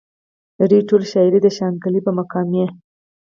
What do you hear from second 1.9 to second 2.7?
پۀ مقامي